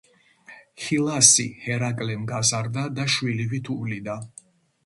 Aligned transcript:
ჰილასი 0.85 1.45
ჰერაკლემ 1.65 2.25
გაზარდა 2.33 2.89
და 3.01 3.09
შვილივით 3.17 3.71
უვლიდა. 3.77 4.21